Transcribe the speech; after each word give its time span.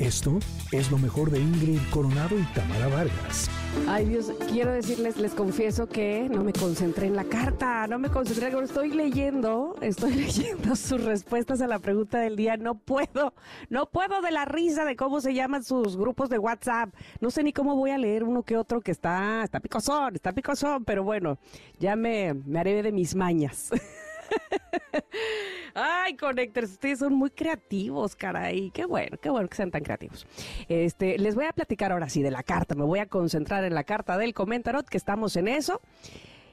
Esto 0.00 0.38
es 0.72 0.90
lo 0.90 0.96
mejor 0.96 1.30
de 1.30 1.38
Ingrid 1.38 1.78
Coronado 1.90 2.38
y 2.38 2.42
Tamara 2.54 2.88
Vargas. 2.88 3.50
Ay 3.86 4.06
Dios, 4.06 4.32
quiero 4.50 4.72
decirles, 4.72 5.18
les 5.18 5.34
confieso 5.34 5.90
que 5.90 6.26
no 6.30 6.42
me 6.42 6.54
concentré 6.54 7.06
en 7.06 7.14
la 7.14 7.24
carta, 7.24 7.86
no 7.86 7.98
me 7.98 8.08
concentré, 8.08 8.50
estoy 8.62 8.92
leyendo, 8.94 9.76
estoy 9.82 10.14
leyendo 10.14 10.74
sus 10.74 11.04
respuestas 11.04 11.60
a 11.60 11.66
la 11.66 11.80
pregunta 11.80 12.18
del 12.18 12.34
día, 12.34 12.56
no 12.56 12.76
puedo, 12.76 13.34
no 13.68 13.90
puedo 13.90 14.22
de 14.22 14.30
la 14.30 14.46
risa 14.46 14.86
de 14.86 14.96
cómo 14.96 15.20
se 15.20 15.34
llaman 15.34 15.64
sus 15.64 15.98
grupos 15.98 16.30
de 16.30 16.38
WhatsApp, 16.38 16.94
no 17.20 17.30
sé 17.30 17.42
ni 17.42 17.52
cómo 17.52 17.76
voy 17.76 17.90
a 17.90 17.98
leer 17.98 18.24
uno 18.24 18.42
que 18.42 18.56
otro 18.56 18.80
que 18.80 18.92
está, 18.92 19.42
está 19.44 19.60
picosón, 19.60 20.14
está 20.14 20.32
picosón, 20.32 20.86
pero 20.86 21.04
bueno, 21.04 21.38
ya 21.78 21.94
me, 21.94 22.32
me 22.32 22.58
haré 22.58 22.82
de 22.82 22.90
mis 22.90 23.14
mañas. 23.14 23.70
Ay, 25.82 26.14
Connectors, 26.14 26.72
ustedes 26.72 26.98
son 26.98 27.14
muy 27.14 27.30
creativos, 27.30 28.14
caray. 28.14 28.70
Qué 28.70 28.84
bueno, 28.84 29.16
qué 29.20 29.30
bueno 29.30 29.48
que 29.48 29.56
sean 29.56 29.70
tan 29.70 29.82
creativos. 29.82 30.26
Este, 30.68 31.18
les 31.18 31.34
voy 31.34 31.46
a 31.46 31.52
platicar 31.52 31.92
ahora 31.92 32.10
sí 32.10 32.22
de 32.22 32.30
la 32.30 32.42
carta. 32.42 32.74
Me 32.74 32.84
voy 32.84 32.98
a 32.98 33.06
concentrar 33.06 33.64
en 33.64 33.74
la 33.74 33.84
carta 33.84 34.18
del 34.18 34.34
Comentarot, 34.34 34.86
que 34.86 34.98
estamos 34.98 35.36
en 35.36 35.48
eso. 35.48 35.80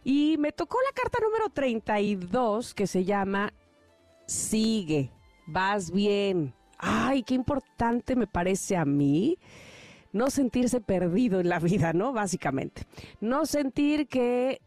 Y 0.05 0.37
me 0.37 0.53
tocó 0.53 0.77
la 0.85 0.93
carta 0.93 1.19
número 1.21 1.49
32, 1.49 2.73
que 2.73 2.87
se 2.87 3.03
llama 3.03 3.51
Sigue, 4.27 5.11
vas 5.45 5.91
bien. 5.91 6.53
Ay, 6.77 7.23
qué 7.23 7.33
importante 7.33 8.15
me 8.15 8.27
parece 8.27 8.77
a 8.77 8.85
mí 8.85 9.37
no 10.13 10.29
sentirse 10.29 10.79
perdido 10.79 11.41
en 11.41 11.49
la 11.49 11.59
vida, 11.59 11.91
¿no? 11.91 12.13
Básicamente. 12.13 12.83
No 13.19 13.45
sentir 13.45 14.07
que 14.07 14.61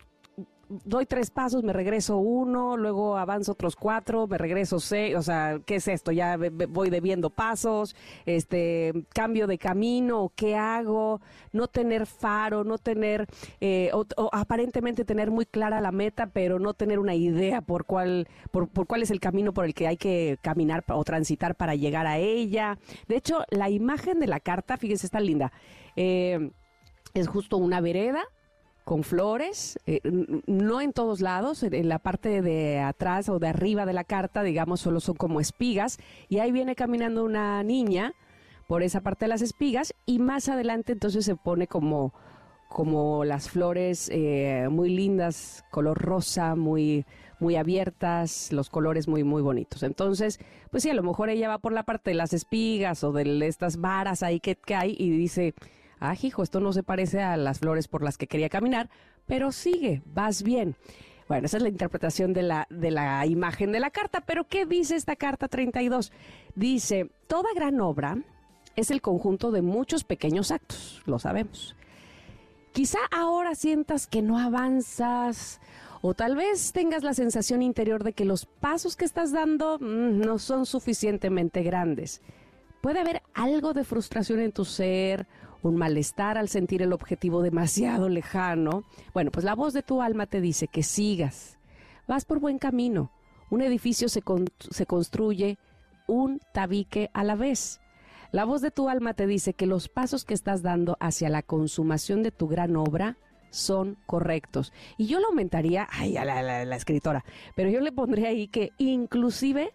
doy 0.84 1.04
tres 1.04 1.30
pasos, 1.30 1.64
me 1.64 1.72
regreso 1.72 2.16
uno, 2.18 2.76
luego 2.76 3.18
avanzo 3.18 3.52
otros 3.52 3.74
cuatro, 3.74 4.28
me 4.28 4.38
regreso 4.38 4.78
seis, 4.78 5.16
o 5.16 5.22
sea, 5.22 5.60
¿qué 5.66 5.76
es 5.76 5.88
esto? 5.88 6.12
Ya 6.12 6.38
voy 6.68 6.90
debiendo 6.90 7.30
pasos, 7.30 7.96
este, 8.24 8.92
cambio 9.12 9.48
de 9.48 9.58
camino, 9.58 10.32
¿qué 10.36 10.54
hago? 10.54 11.20
No 11.52 11.66
tener 11.66 12.06
faro, 12.06 12.62
no 12.62 12.78
tener, 12.78 13.26
eh, 13.60 13.90
o, 13.92 14.06
aparentemente 14.32 15.04
tener 15.04 15.32
muy 15.32 15.44
clara 15.44 15.80
la 15.80 15.90
meta, 15.90 16.28
pero 16.28 16.60
no 16.60 16.72
tener 16.74 17.00
una 17.00 17.16
idea 17.16 17.60
por 17.62 17.84
cuál, 17.84 18.28
por, 18.52 18.68
cuál 18.86 19.02
es 19.02 19.10
el 19.10 19.18
camino 19.18 19.52
por 19.52 19.64
el 19.64 19.74
que 19.74 19.88
hay 19.88 19.96
que 19.96 20.38
caminar 20.40 20.84
o 20.88 21.02
transitar 21.02 21.56
para 21.56 21.74
llegar 21.74 22.06
a 22.06 22.18
ella. 22.18 22.78
De 23.08 23.16
hecho, 23.16 23.44
la 23.50 23.70
imagen 23.70 24.20
de 24.20 24.28
la 24.28 24.38
carta, 24.38 24.76
fíjense, 24.76 25.06
está 25.06 25.18
linda. 25.18 25.52
Eh, 25.96 26.52
es 27.12 27.26
justo 27.26 27.56
una 27.56 27.80
vereda 27.80 28.22
con 28.90 29.04
flores, 29.04 29.78
eh, 29.86 30.00
no 30.48 30.80
en 30.80 30.92
todos 30.92 31.20
lados, 31.20 31.62
en 31.62 31.88
la 31.88 32.00
parte 32.00 32.42
de 32.42 32.80
atrás 32.80 33.28
o 33.28 33.38
de 33.38 33.46
arriba 33.46 33.86
de 33.86 33.92
la 33.92 34.02
carta, 34.02 34.42
digamos, 34.42 34.80
solo 34.80 34.98
son 34.98 35.14
como 35.14 35.40
espigas, 35.40 35.98
y 36.28 36.40
ahí 36.40 36.50
viene 36.50 36.74
caminando 36.74 37.24
una 37.24 37.62
niña 37.62 38.14
por 38.66 38.82
esa 38.82 39.00
parte 39.00 39.26
de 39.26 39.28
las 39.28 39.42
espigas, 39.42 39.94
y 40.06 40.18
más 40.18 40.48
adelante 40.48 40.90
entonces 40.90 41.24
se 41.24 41.36
pone 41.36 41.68
como, 41.68 42.12
como 42.68 43.24
las 43.24 43.48
flores 43.48 44.10
eh, 44.12 44.66
muy 44.72 44.90
lindas, 44.90 45.64
color 45.70 45.96
rosa, 45.96 46.56
muy, 46.56 47.06
muy 47.38 47.54
abiertas, 47.54 48.50
los 48.52 48.70
colores 48.70 49.06
muy, 49.06 49.22
muy 49.22 49.40
bonitos. 49.40 49.84
Entonces, 49.84 50.40
pues 50.72 50.82
sí, 50.82 50.90
a 50.90 50.94
lo 50.94 51.04
mejor 51.04 51.30
ella 51.30 51.48
va 51.48 51.58
por 51.58 51.72
la 51.72 51.84
parte 51.84 52.10
de 52.10 52.16
las 52.16 52.32
espigas 52.32 53.04
o 53.04 53.12
de 53.12 53.46
estas 53.46 53.76
varas 53.76 54.24
ahí 54.24 54.40
que, 54.40 54.56
que 54.56 54.74
hay 54.74 54.96
y 54.98 55.10
dice, 55.10 55.54
ah, 56.00 56.16
hijo, 56.20 56.42
esto 56.42 56.60
no 56.60 56.72
se 56.72 56.82
parece 56.82 57.22
a 57.22 57.36
las 57.36 57.60
flores 57.60 57.86
por 57.86 58.02
las 58.02 58.18
que 58.18 58.26
quería 58.26 58.48
caminar, 58.48 58.90
pero 59.26 59.52
sigue, 59.52 60.02
vas 60.06 60.42
bien. 60.42 60.74
Bueno, 61.28 61.46
esa 61.46 61.58
es 61.58 61.62
la 61.62 61.68
interpretación 61.68 62.32
de 62.32 62.42
la, 62.42 62.66
de 62.70 62.90
la 62.90 63.24
imagen 63.24 63.70
de 63.70 63.78
la 63.78 63.90
carta, 63.90 64.20
pero 64.22 64.48
¿qué 64.48 64.66
dice 64.66 64.96
esta 64.96 65.14
carta 65.14 65.46
32? 65.46 66.10
Dice, 66.56 67.10
toda 67.28 67.48
gran 67.54 67.80
obra 67.80 68.18
es 68.74 68.90
el 68.90 69.00
conjunto 69.00 69.52
de 69.52 69.62
muchos 69.62 70.02
pequeños 70.02 70.50
actos, 70.50 71.02
lo 71.06 71.20
sabemos. 71.20 71.76
Quizá 72.72 72.98
ahora 73.12 73.54
sientas 73.54 74.06
que 74.06 74.22
no 74.22 74.38
avanzas 74.38 75.60
o 76.02 76.14
tal 76.14 76.34
vez 76.34 76.72
tengas 76.72 77.02
la 77.02 77.14
sensación 77.14 77.62
interior 77.62 78.04
de 78.04 78.12
que 78.12 78.24
los 78.24 78.46
pasos 78.46 78.96
que 78.96 79.04
estás 79.04 79.32
dando 79.32 79.78
mm, 79.78 80.18
no 80.20 80.38
son 80.38 80.66
suficientemente 80.66 81.62
grandes. 81.62 82.22
Puede 82.80 83.00
haber 83.00 83.22
algo 83.34 83.74
de 83.74 83.84
frustración 83.84 84.40
en 84.40 84.52
tu 84.52 84.64
ser 84.64 85.26
un 85.62 85.76
malestar 85.76 86.38
al 86.38 86.48
sentir 86.48 86.82
el 86.82 86.92
objetivo 86.92 87.42
demasiado 87.42 88.08
lejano. 88.08 88.84
Bueno, 89.12 89.30
pues 89.30 89.44
la 89.44 89.54
voz 89.54 89.72
de 89.72 89.82
tu 89.82 90.02
alma 90.02 90.26
te 90.26 90.40
dice 90.40 90.68
que 90.68 90.82
sigas. 90.82 91.58
Vas 92.06 92.24
por 92.24 92.40
buen 92.40 92.58
camino. 92.58 93.10
Un 93.50 93.62
edificio 93.62 94.08
se, 94.08 94.22
se 94.70 94.86
construye 94.86 95.58
un 96.06 96.40
tabique 96.52 97.10
a 97.12 97.24
la 97.24 97.34
vez. 97.34 97.80
La 98.32 98.44
voz 98.44 98.60
de 98.60 98.70
tu 98.70 98.88
alma 98.88 99.14
te 99.14 99.26
dice 99.26 99.54
que 99.54 99.66
los 99.66 99.88
pasos 99.88 100.24
que 100.24 100.34
estás 100.34 100.62
dando 100.62 100.96
hacia 101.00 101.28
la 101.28 101.42
consumación 101.42 102.22
de 102.22 102.30
tu 102.30 102.46
gran 102.46 102.76
obra 102.76 103.16
son 103.50 103.96
correctos. 104.06 104.72
Y 104.96 105.06
yo 105.06 105.18
lo 105.18 105.28
aumentaría, 105.28 105.88
ay, 105.90 106.16
a 106.16 106.24
la, 106.24 106.64
la, 106.64 106.76
escritora, 106.76 107.24
pero 107.56 107.70
yo 107.70 107.80
le 107.80 107.90
pondría 107.90 108.28
ahí 108.28 108.46
que 108.46 108.70
inclusive, 108.78 109.72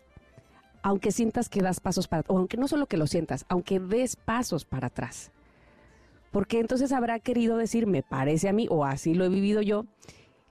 aunque 0.82 1.12
sientas 1.12 1.50
que 1.50 1.62
das 1.62 1.82
pasos 1.82 2.08
para, 2.08 2.24
o 2.28 2.38
aunque 2.38 2.56
no 2.56 2.70
solo 2.70 2.86
que 2.86 2.96
lo 2.96 3.08
sientas, 3.08 3.46
aunque 3.50 3.82
des 3.82 4.16
pasos 4.16 4.64
para 4.64 4.88
atrás 4.88 5.34
porque 6.36 6.60
entonces 6.60 6.92
habrá 6.92 7.18
querido 7.22 7.56
decir, 7.56 7.88
me 7.88 8.04
parece 8.04 8.50
a 8.50 8.52
mí, 8.52 8.68
o 8.70 8.84
así 8.84 9.14
lo 9.14 9.24
he 9.24 9.30
vivido 9.30 9.62
yo, 9.62 9.86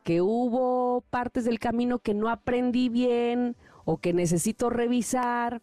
que 0.02 0.22
hubo 0.22 1.02
partes 1.10 1.44
del 1.44 1.58
camino 1.58 1.98
que 1.98 2.14
no 2.14 2.30
aprendí 2.30 2.88
bien, 2.88 3.54
o 3.84 3.98
que 3.98 4.14
necesito 4.14 4.70
revisar, 4.70 5.60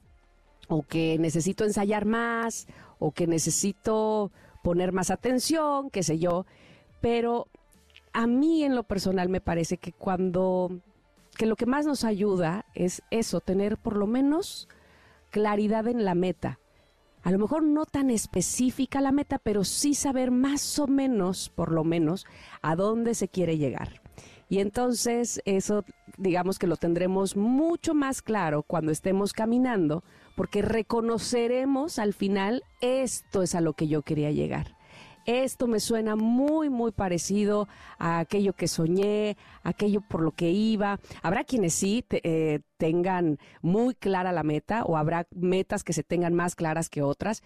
o 0.68 0.84
que 0.84 1.18
necesito 1.18 1.64
ensayar 1.64 2.06
más, 2.06 2.68
o 3.00 3.14
que 3.14 3.26
necesito 3.26 4.32
poner 4.62 4.92
más 4.92 5.10
atención, 5.10 5.90
qué 5.90 6.04
sé 6.04 6.20
yo, 6.20 6.46
pero 7.02 7.48
a 8.14 8.28
mí 8.28 8.64
en 8.64 8.76
lo 8.76 8.84
personal 8.84 9.28
me 9.28 9.42
parece 9.42 9.78
que 9.78 9.92
cuando, 9.92 10.70
que 11.36 11.48
lo 11.48 11.56
que 11.56 11.66
más 11.66 11.88
nos 11.88 12.04
ayuda 12.04 12.68
es 12.76 13.02
eso, 13.10 13.40
tener 13.42 13.80
por 13.80 13.98
lo 13.98 14.06
menos 14.06 14.70
claridad 15.32 15.88
en 15.88 16.06
la 16.06 16.14
meta 16.14 16.60
a 17.24 17.32
lo 17.32 17.40
mejor 17.40 17.64
no 17.64 17.86
tan 17.86 18.10
específica 18.10 19.02
la 19.02 19.12
meta, 19.12 19.40
pero 19.40 19.64
sí 19.64 19.94
saber 19.94 20.32
más 20.32 20.80
o 20.80 20.88
menos, 20.88 21.50
por 21.50 21.72
lo 21.72 21.84
menos, 21.84 22.26
a 22.62 22.76
dónde 22.76 23.16
se 23.16 23.28
quiere 23.28 23.58
llegar. 23.58 24.02
Y 24.50 24.60
entonces 24.60 25.42
eso, 25.46 25.86
digamos 26.18 26.60
que 26.60 26.68
lo 26.68 26.76
tendremos 26.76 27.38
mucho 27.38 27.94
más 27.94 28.22
claro 28.22 28.64
cuando 28.64 28.92
estemos 28.92 29.32
caminando, 29.32 30.04
porque 30.36 30.62
reconoceremos 30.62 32.00
al 32.00 32.14
final, 32.14 32.64
esto 32.82 33.44
es 33.44 33.56
a 33.56 33.62
lo 33.62 33.74
que 33.74 33.88
yo 33.88 34.02
quería 34.02 34.32
llegar. 34.32 34.76
Esto 35.26 35.68
me 35.68 35.80
suena 35.80 36.16
muy, 36.16 36.70
muy 36.70 36.92
parecido 36.92 37.68
a 37.98 38.20
aquello 38.20 38.54
que 38.54 38.68
soñé, 38.68 39.38
aquello 39.64 40.02
por 40.02 40.22
lo 40.22 40.32
que 40.32 40.50
iba. 40.52 41.00
Habrá 41.22 41.44
quienes 41.44 41.74
sí 41.74 42.06
eh, 42.10 42.60
tengan 42.78 43.38
muy 43.62 43.94
clara 43.94 44.32
la 44.32 44.44
meta 44.44 44.84
o 44.84 44.98
habrá 44.98 45.28
metas 45.32 45.84
que 45.84 45.94
se 45.94 46.04
tengan 46.04 46.34
más 46.34 46.56
claras 46.56 46.90
que 46.90 47.02
otras, 47.02 47.44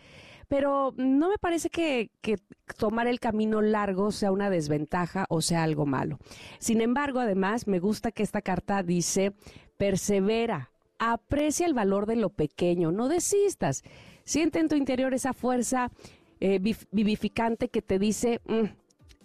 pero 0.48 0.94
no 0.98 1.30
me 1.30 1.38
parece 1.38 1.70
que, 1.70 2.12
que 2.22 2.38
tomar 2.78 3.08
el 3.08 3.20
camino 3.20 3.62
largo 3.62 4.12
sea 4.12 4.32
una 4.32 4.50
desventaja 4.50 5.26
o 5.30 5.42
sea 5.42 5.64
algo 5.64 5.86
malo. 5.86 6.20
Sin 6.60 6.82
embargo, 6.82 7.20
además, 7.20 7.68
me 7.68 7.80
gusta 7.80 8.12
que 8.12 8.24
esta 8.24 8.42
carta 8.42 8.84
dice, 8.84 9.34
persevera, 9.78 10.72
aprecia 11.00 11.66
el 11.66 11.74
valor 11.74 12.06
de 12.06 12.16
lo 12.16 12.30
pequeño, 12.30 12.92
no 12.92 13.10
desistas. 13.10 13.84
Siente 14.24 14.60
en 14.60 14.70
tu 14.70 14.76
interior 14.76 15.14
esa 15.14 15.34
fuerza 15.34 15.92
eh, 16.48 16.60
vivificante 16.92 17.70
que 17.70 17.82
te 17.82 17.98
dice, 17.98 18.40
mm, 18.46 18.66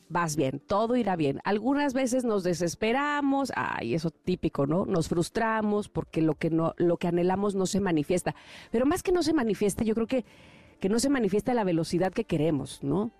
vas 0.08 0.36
bien, 0.36 0.58
todo 0.58 0.96
irá 0.96 1.16
bien. 1.16 1.38
Algunas 1.44 1.92
veces 1.92 2.24
nos 2.24 2.44
desesperamos, 2.44 3.52
ay, 3.56 3.92
eso 3.92 4.10
típico, 4.10 4.66
¿no? 4.66 4.86
Nos 4.86 5.08
frustramos 5.08 5.90
porque 5.90 6.22
lo 6.22 6.34
que 6.34 6.48
no, 6.48 6.72
lo 6.78 6.96
que 6.96 7.08
anhelamos 7.08 7.54
no 7.54 7.66
se 7.66 7.78
manifiesta. 7.78 8.34
Pero 8.70 8.86
más 8.86 9.02
que 9.02 9.12
no 9.12 9.22
se 9.22 9.34
manifiesta, 9.34 9.84
yo 9.84 9.94
creo 9.94 10.06
que, 10.06 10.24
que 10.80 10.88
no 10.88 10.98
se 10.98 11.10
manifiesta 11.10 11.52
a 11.52 11.54
la 11.54 11.64
velocidad 11.64 12.10
que 12.10 12.24
queremos, 12.24 12.82
¿no? 12.82 13.10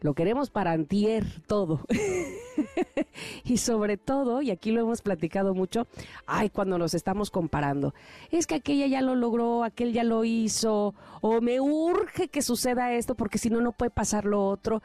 Lo 0.00 0.14
queremos 0.14 0.48
para 0.48 0.72
antier 0.72 1.26
todo. 1.46 1.80
y 3.44 3.58
sobre 3.58 3.96
todo, 3.96 4.42
y 4.42 4.50
aquí 4.50 4.70
lo 4.70 4.80
hemos 4.80 5.02
platicado 5.02 5.54
mucho, 5.54 5.86
ay, 6.26 6.50
cuando 6.50 6.78
nos 6.78 6.94
estamos 6.94 7.30
comparando. 7.30 7.94
Es 8.30 8.46
que 8.46 8.56
aquella 8.56 8.86
ya 8.86 9.02
lo 9.02 9.14
logró, 9.14 9.64
aquel 9.64 9.92
ya 9.92 10.04
lo 10.04 10.24
hizo, 10.24 10.94
o 11.20 11.40
me 11.40 11.60
urge 11.60 12.28
que 12.28 12.42
suceda 12.42 12.92
esto 12.92 13.14
porque 13.14 13.38
si 13.38 13.50
no, 13.50 13.60
no 13.60 13.72
puede 13.72 13.90
pasar 13.90 14.24
lo 14.24 14.46
otro. 14.46 14.82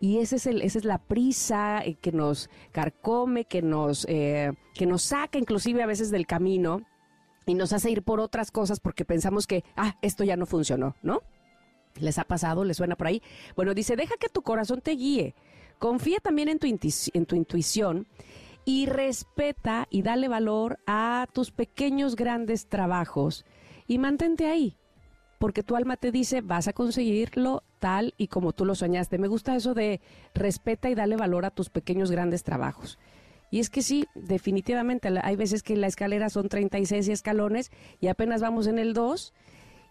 Y 0.00 0.18
ese 0.18 0.36
es 0.36 0.46
el, 0.46 0.62
esa 0.62 0.78
es 0.78 0.84
la 0.86 0.98
prisa 0.98 1.82
eh, 1.84 1.94
que 1.94 2.10
nos 2.10 2.48
carcome, 2.72 3.44
que 3.44 3.60
nos, 3.60 4.06
eh, 4.08 4.52
que 4.74 4.86
nos 4.86 5.02
saca 5.02 5.38
inclusive 5.38 5.82
a 5.82 5.86
veces 5.86 6.10
del 6.10 6.26
camino 6.26 6.80
y 7.44 7.54
nos 7.54 7.74
hace 7.74 7.90
ir 7.90 8.02
por 8.02 8.18
otras 8.18 8.50
cosas 8.50 8.80
porque 8.80 9.04
pensamos 9.04 9.46
que, 9.46 9.62
ah, 9.76 9.96
esto 10.00 10.24
ya 10.24 10.36
no 10.36 10.46
funcionó, 10.46 10.96
¿no? 11.02 11.22
¿Les 11.96 12.18
ha 12.18 12.24
pasado? 12.24 12.64
¿Les 12.64 12.78
suena 12.78 12.96
por 12.96 13.08
ahí? 13.08 13.22
Bueno, 13.56 13.74
dice, 13.74 13.96
deja 13.96 14.14
que 14.18 14.28
tu 14.28 14.42
corazón 14.42 14.80
te 14.80 14.92
guíe. 14.92 15.34
Confía 15.80 16.18
también 16.22 16.50
en 16.50 16.58
tu, 16.58 16.66
en 16.66 17.24
tu 17.24 17.36
intuición 17.36 18.06
y 18.66 18.84
respeta 18.84 19.88
y 19.90 20.02
dale 20.02 20.28
valor 20.28 20.78
a 20.86 21.26
tus 21.32 21.52
pequeños, 21.52 22.16
grandes 22.16 22.66
trabajos 22.68 23.46
y 23.88 23.96
mantente 23.96 24.46
ahí. 24.46 24.76
porque 25.38 25.62
tu 25.62 25.74
alma 25.74 25.96
te 25.96 26.12
dice, 26.12 26.42
vas 26.42 26.68
a 26.68 26.74
conseguirlo 26.74 27.62
tal 27.78 28.12
y 28.18 28.28
como 28.28 28.52
tú 28.52 28.66
lo 28.66 28.74
soñaste. 28.74 29.16
Me 29.16 29.26
gusta 29.26 29.56
eso 29.56 29.72
de 29.72 30.02
respeta 30.34 30.90
y 30.90 30.94
dale 30.94 31.16
valor 31.16 31.46
a 31.46 31.50
tus 31.50 31.70
pequeños 31.70 32.10
grandes 32.10 32.44
trabajos. 32.44 32.98
Y 33.50 33.58
es 33.60 33.70
que 33.70 33.80
sí, 33.80 34.04
definitivamente, 34.14 35.08
hay 35.22 35.36
veces 35.36 35.62
que 35.62 35.76
la 35.76 35.86
escalera 35.86 36.28
son 36.28 36.50
36 36.50 37.08
escalones 37.08 37.70
y 38.00 38.08
apenas 38.08 38.42
vamos 38.42 38.66
en 38.66 38.78
el 38.78 38.92
2. 38.92 39.32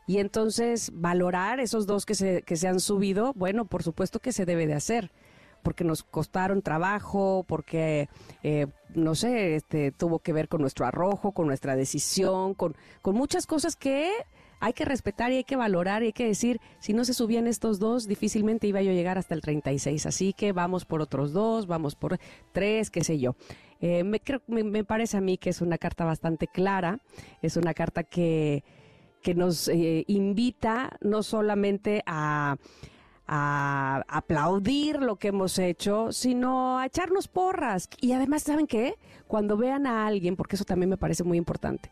Y 0.06 0.20
entonces 0.20 0.92
valorar 0.94 1.60
esos 1.60 1.88
dos 1.88 2.06
que 2.06 2.14
se, 2.14 2.44
que 2.44 2.58
se 2.58 2.68
han 2.68 2.80
subido, 2.80 3.34
bueno, 3.34 3.66
por 3.66 3.82
supuesto 3.82 4.20
que 4.20 4.32
se 4.32 4.46
debe 4.46 4.68
de 4.68 4.76
hacer 4.76 5.12
porque 5.62 5.84
nos 5.84 6.04
costaron 6.04 6.62
trabajo, 6.62 7.46
porque, 7.48 8.10
eh, 8.44 8.68
no 8.96 9.16
sé, 9.16 9.56
este, 9.56 9.92
tuvo 9.92 10.20
que 10.20 10.34
ver 10.34 10.48
con 10.48 10.62
nuestro 10.62 10.86
arrojo, 10.86 11.32
con 11.32 11.48
nuestra 11.48 11.76
decisión, 11.76 12.54
con, 12.54 12.76
con 13.02 13.16
muchas 13.16 13.46
cosas 13.46 13.76
que 13.76 14.12
hay 14.60 14.74
que 14.74 14.86
respetar 14.86 15.32
y 15.32 15.38
hay 15.38 15.44
que 15.44 15.56
valorar 15.56 16.04
y 16.04 16.08
hay 16.08 16.14
que 16.14 16.26
decir, 16.26 16.60
si 16.80 16.94
no 16.94 17.06
se 17.06 17.14
subían 17.14 17.48
estos 17.48 17.80
dos, 17.80 18.08
difícilmente 18.08 18.68
iba 18.68 18.82
yo 18.82 18.92
a 18.92 18.94
llegar 18.94 19.18
hasta 19.18 19.34
el 19.34 19.42
36. 19.42 20.06
Así 20.06 20.34
que 20.34 20.52
vamos 20.52 20.86
por 20.86 21.02
otros 21.02 21.32
dos, 21.32 21.66
vamos 21.68 21.96
por 21.96 22.20
tres, 22.52 22.90
qué 22.90 23.04
sé 23.04 23.20
yo. 23.20 23.36
Eh, 23.82 24.04
me, 24.04 24.84
parece 24.84 25.18
a 25.18 25.22
mí 25.22 25.38
que 25.38 25.50
es 25.52 25.62
una 25.62 25.78
carta 25.78 26.04
bastante 26.04 26.48
clara, 26.48 27.00
es 27.42 27.56
una 27.56 27.74
carta 27.74 28.04
que, 28.04 28.66
que 29.22 29.34
nos 29.34 29.70
eh, 29.70 30.04
invita 30.08 30.98
no 31.02 31.24
solamente 31.24 32.04
a 32.06 32.58
a 33.32 34.04
aplaudir 34.08 35.04
lo 35.04 35.18
que 35.18 35.28
hemos 35.28 35.60
hecho, 35.60 36.12
sino 36.12 36.80
a 36.80 36.88
echarnos 36.88 37.28
porras. 37.28 37.88
Y 38.02 38.14
además, 38.14 38.42
¿saben 38.42 38.66
qué? 38.66 38.96
Cuando 39.28 39.56
vean 39.56 39.86
a 39.86 40.08
alguien, 40.08 40.36
porque 40.36 40.56
eso 40.56 40.66
también 40.66 40.90
me 40.90 40.98
parece 40.98 41.24
muy 41.24 41.38
importante, 41.38 41.92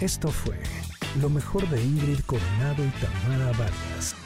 Esto 0.00 0.28
fue 0.28 0.56
lo 1.20 1.28
mejor 1.28 1.68
de 1.68 1.78
Ingrid 1.78 2.20
Coronado 2.20 2.82
y 2.82 2.88
Tamara 2.88 3.52
Vargas. 3.58 4.16